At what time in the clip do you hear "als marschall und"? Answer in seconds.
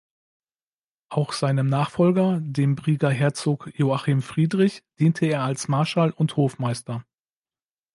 5.43-6.37